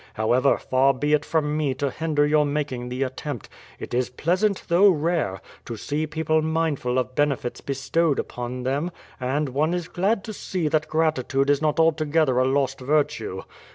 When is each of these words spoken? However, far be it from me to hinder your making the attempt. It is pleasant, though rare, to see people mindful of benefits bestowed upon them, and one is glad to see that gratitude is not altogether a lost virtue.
However, 0.15 0.57
far 0.57 0.95
be 0.95 1.13
it 1.13 1.23
from 1.23 1.55
me 1.55 1.75
to 1.75 1.91
hinder 1.91 2.25
your 2.25 2.43
making 2.43 2.89
the 2.89 3.03
attempt. 3.03 3.49
It 3.77 3.93
is 3.93 4.09
pleasant, 4.09 4.63
though 4.67 4.89
rare, 4.89 5.41
to 5.65 5.77
see 5.77 6.07
people 6.07 6.41
mindful 6.41 6.97
of 6.97 7.13
benefits 7.13 7.61
bestowed 7.61 8.17
upon 8.17 8.63
them, 8.63 8.89
and 9.19 9.49
one 9.49 9.75
is 9.75 9.87
glad 9.87 10.23
to 10.23 10.33
see 10.33 10.67
that 10.69 10.87
gratitude 10.89 11.51
is 11.51 11.61
not 11.61 11.79
altogether 11.79 12.39
a 12.39 12.45
lost 12.47 12.79
virtue. 12.79 13.43